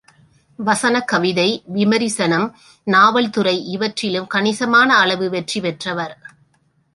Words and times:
வசன 0.59 1.01
கவிதை, 1.01 1.63
விமரிசனம், 1.67 2.47
நாவல்துறை 2.83 3.55
இவற்றிலும் 3.67 4.27
கணிசமான 4.27 4.97
அளவு 4.97 5.29
வெற்றி 5.29 5.61
பெற்றவர். 5.61 6.15